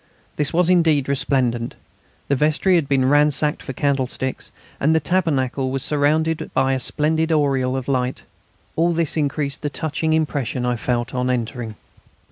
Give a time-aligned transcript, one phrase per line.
[0.35, 1.75] This was indeed resplendent.
[2.27, 7.31] The vestry had been ransacked for candlesticks, and the tabernacle was surrounded by a splendid
[7.31, 8.23] aureole of light.
[8.75, 11.75] All this increased the touching impression I felt on entering.